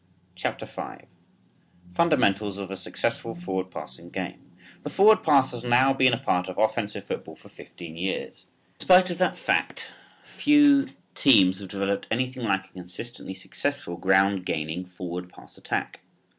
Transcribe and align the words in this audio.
CHAPTER 0.33 0.65
V. 0.65 1.05
FUNDAMENTALS 1.93 2.57
OF 2.57 2.71
A 2.71 2.75
SUCCESSFUL 2.75 3.35
FORWARD 3.35 3.69
PASSING 3.69 4.09
GAME. 4.09 4.51
The 4.81 4.89
forward 4.89 5.21
pass 5.23 5.51
has 5.51 5.63
now 5.63 5.93
been 5.93 6.11
a 6.11 6.17
part 6.17 6.47
of 6.47 6.57
offensive 6.57 7.03
football 7.03 7.35
for 7.35 7.49
fifteen 7.49 7.95
years. 7.95 8.47
In 8.79 8.79
spite 8.79 9.11
of 9.11 9.19
that 9.19 9.37
fact 9.37 9.89
few 10.25 10.87
teams 11.13 11.59
have 11.59 11.69
developed 11.69 12.07
anything 12.09 12.41
like 12.43 12.65
a 12.65 12.73
consistently 12.73 13.35
successful 13.35 13.95
ground 13.95 14.43
gaining 14.43 14.85
forward 14.87 15.29
pass 15.29 15.55
attack. 15.55 15.99